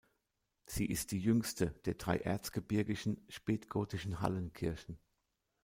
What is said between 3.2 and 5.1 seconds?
spätgotischen Hallenkirchen.